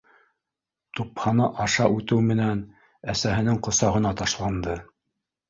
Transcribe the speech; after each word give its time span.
Тупһаны 0.99 1.49
аша 1.65 1.85
үтеү 1.97 2.23
менән, 2.31 2.65
әсәһенең 3.15 3.61
ҡосағына 3.69 4.17
ташланды 4.25 4.77